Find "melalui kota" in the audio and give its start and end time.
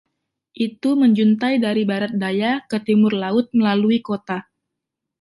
3.57-4.37